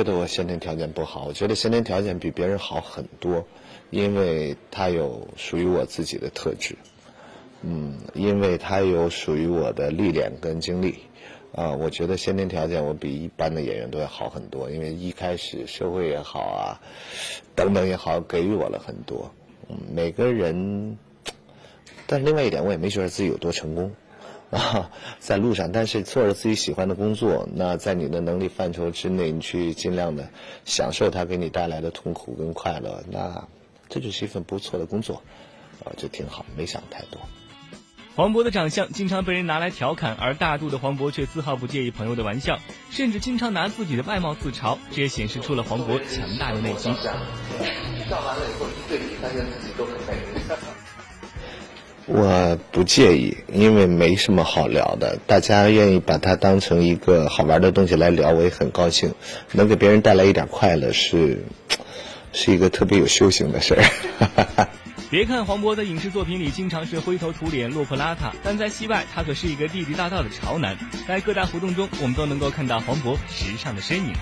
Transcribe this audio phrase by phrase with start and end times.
[0.00, 3.46] 觉得我先天条件不好，我觉得先天条件比别人好很多，
[3.90, 6.74] 因为他有属于我自己的特质，
[7.60, 11.00] 嗯，因为他有属于我的历练跟经历，
[11.52, 16.80] 啊，我觉得先天条件我比一般的演员都要好很多，因为一开始社会也好啊，
[17.54, 19.30] 等等也好，给予我了很多，
[19.68, 20.96] 嗯，每个人，
[22.06, 23.92] 但是另外一点，我也没觉得自己有多成功。
[24.50, 24.90] 啊，
[25.20, 30.28] 在路上，但是做着自己喜欢的工作，那在你的能力范畴之内，你去尽量的
[30.64, 33.46] 享受它给你带来的痛苦跟快乐，那
[33.88, 35.22] 这就是一份不错的工作，
[35.84, 37.20] 啊，就挺好，没想太多。
[38.16, 42.58] 黄渤的长相经常被人拿来调侃，而大度的黄渤却丝毫不介意朋友的玩笑，
[42.90, 46.92] 甚至经常拿自己的外貌自嘲，这也显示出了黄渤强大的内心。
[48.10, 50.18] 照完了以后一对比，发现自己都很美。
[52.12, 55.16] 我不介意，因为没什么好聊的。
[55.28, 59.14] 大家愿意把它当成一个好玩的东西来聊，我也很高兴。
[59.52, 61.44] 能给别人带来一点快乐，是
[62.34, 64.68] 是一个特别有修行的事儿。
[65.08, 70.76] 别看黄渤在影视作品里经常是灰头土脸、落魄邋遢，但在戏外他可是一个地地道道的潮男。
[71.06, 74.12] 在各大活动中，我们都能够看到黄渤时尚的身影。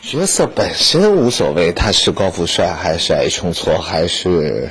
[0.00, 4.70] 角色本身无所谓，他是高富帅还是矮穷矬还是。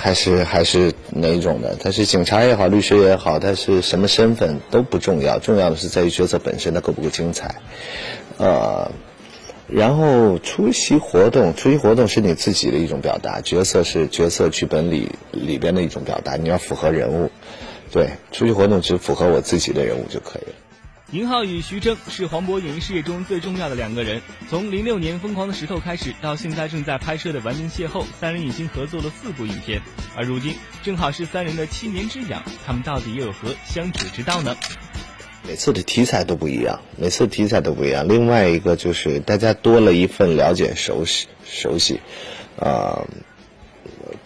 [0.00, 1.74] 还是还是哪种的？
[1.74, 7.56] 他是警察也好，律师也好，他是什么身份都不重要，重要的是在于角色本身，他够不够精彩。
[8.36, 8.92] 呃，
[9.66, 17.32] 然后出席活动，出席活动是你自己的一种表达，角色是角色剧本里里边的一种表达，你要符合人物。
[17.90, 20.54] 对，出席活动只符合我自己的人物就可以了。
[21.10, 24.20] 宁浩与徐峥是黄渤演艺事业中最重要的两个人。
[24.50, 29.80] 从零六年《疯狂的石头》开始，到现在正在拍摄的《玩命邂逅》，三人已经合作了四部影片。
[30.14, 34.54] 而如今正好是三人的七年之痒，他们到底又有何相处之道呢？
[35.48, 38.06] 每次的题材都不一样，每次题材都不一样。
[38.06, 42.00] 另外一个就是大家多了一份了解、熟悉、熟悉，
[42.60, 43.00] 啊，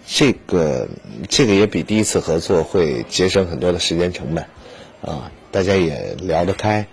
[0.05, 0.89] 这个
[1.28, 4.45] 这个也比第一次合作会节省很多的时间成本，
[5.02, 5.30] 啊。
[5.51, 6.86] 大家也聊得开。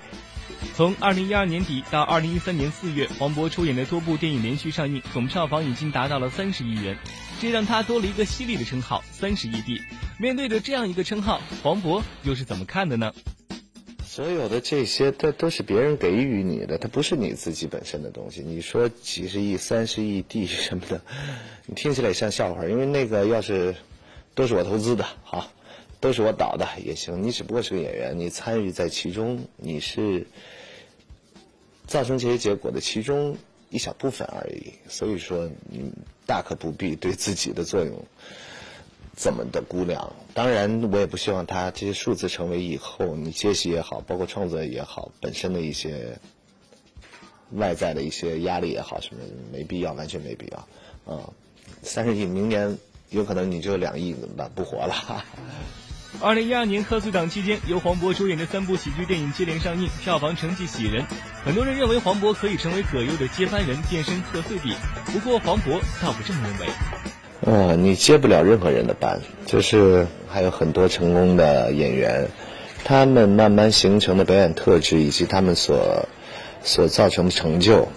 [0.76, 6.98] 从二零一二年底到二零一三年四月，黄渤出演的多部电影连续上映，总票房已经达到了三十亿元，
[7.40, 9.82] 这让他多了一个犀利的称号——三十亿帝。
[10.20, 13.14] 面对着这样一个称号，黄渤又是怎么看的呢？
[14.06, 18.42] 所有的这些，都都是别人给予你的，它不是你自己本身的东西。
[18.42, 21.00] 你说几十亿、三十亿地什么的，
[21.68, 23.76] 你听起来像笑话，因为那个要是
[24.36, 25.50] 都是我投资的，好。
[26.00, 30.26] 都是我导的也行，你只不过是个演员，你参与在其中，你是
[31.88, 33.36] 造成这些结果的其中
[33.70, 34.72] 一小部分而已。
[34.88, 35.92] 所以说，你
[36.26, 38.06] 大可不必对自己的作用
[39.18, 40.16] 这么的估量。
[40.34, 46.18] 当然，我也不希望他这些数字成为以后你接戏也好，包括创作也好，本身的一些
[47.52, 49.22] 外在的一些压力也好，什么
[49.52, 51.14] 没必要，完全没必要。
[51.14, 51.34] 啊，
[51.84, 52.78] 三十亿，明年
[53.10, 54.52] 有可能你就两亿怎么办？
[54.54, 55.24] 不活了。
[56.22, 61.06] 二零一二年贺岁档期间，由黄渤主演的三部喜剧电影接连上映，票房成绩喜人。
[61.46, 64.74] 很多人认为黄渤可以成为葛优的接班人，变身贺岁帝。
[65.06, 66.66] 不过黄渤倒不这么认为。
[67.42, 72.28] 呃，你接不了任何人的班，就是还有很多成功的演员，
[72.84, 76.10] 他们慢慢形成的表演特质以及他们所
[76.64, 77.88] 所造成的成就，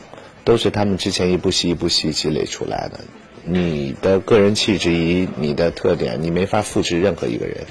[0.44, 3.00] 都是他们之前一部戏一部戏积累出来的。
[3.44, 7.66] 你的个人气质以你的特点，你没法复制任何一个人。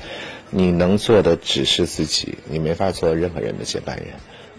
[0.49, 4.07] 你能做的只是自己，你没法做任何人的接班人，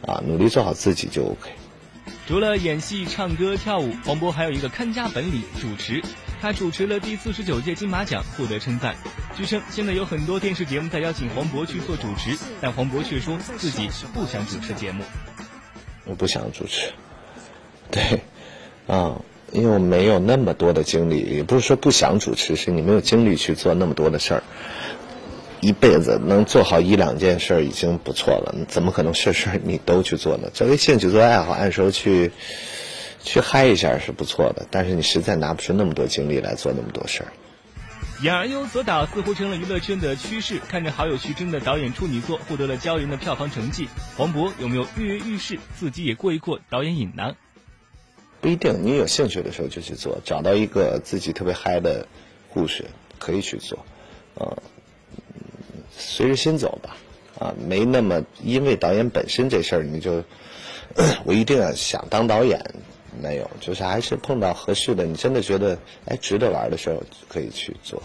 [0.06, 1.50] 啊，努力做好自己就 OK。
[2.26, 6.02] 除了演戏、唱歌、跳舞，黄渤还有一个看家本领——主持。
[6.40, 8.96] 他主持了第四十九届金马奖，获得称赞。
[9.36, 15.04] 据称，现在有很多电视节目在邀请黄渤去做主持，但黄渤却说自己不想主持节目。
[16.04, 16.90] 我不想主持，
[17.92, 18.22] 对，
[18.88, 19.20] 啊，
[19.52, 24.42] 因为我没有那么多的精力，也不是说不想主持，是你没有精力去做那么多的事儿。
[25.60, 30.50] 一辈子能做好一两件事已经不错了，怎么可能事事你都去做呢？
[30.52, 32.32] 作为兴趣、作爱好，按说去
[33.22, 37.28] 去嗨一下是不错的，但是你实在拿不出那么多精力来做那么多事儿。
[38.22, 40.60] 演而优则导似乎成了娱乐圈的趋势。
[40.68, 47.34] 看着好友徐峥的导演处女作获得了骄人的票房成绩，黄渤有没有跃跃欲试，自己也过一过导演瘾呢？
[48.42, 52.06] 不一定，你有兴趣的时候就去做，找到一个自己特别嗨的
[52.52, 52.84] 故事
[53.18, 53.78] 可以去做，
[54.34, 54.58] 呃。
[55.96, 56.96] 随着心走吧，
[57.38, 60.24] 啊，没那么因为导演本身这事儿，你就
[61.24, 62.58] 我一定要想当导演，
[63.22, 68.02] 没有，就是还是碰到合适的，你真的觉得哎值得玩的时候可以去做。